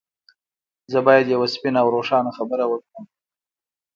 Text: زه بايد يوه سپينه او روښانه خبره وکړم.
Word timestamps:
زه 0.91 0.99
بايد 1.07 1.27
يوه 1.33 1.47
سپينه 1.53 1.79
او 1.83 1.87
روښانه 1.95 2.31
خبره 2.37 2.63
وکړم. 2.67 3.05